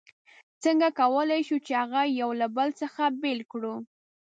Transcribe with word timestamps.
څنګه 0.63 0.87
کولای 0.99 1.41
شو 1.47 1.57
چې 1.65 1.73
هغه 1.81 2.01
یو 2.19 2.29
له 2.41 2.47
بل 2.55 2.69
څخه 2.81 3.03
بېل 3.21 3.39
کړو؟ 3.51 3.75